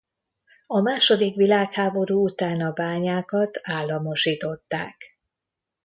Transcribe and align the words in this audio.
A 0.67 0.79
második 0.79 1.35
világháború 1.35 2.23
után 2.23 2.61
a 2.61 2.71
bányákat 2.71 3.59
államosították. 3.63 5.17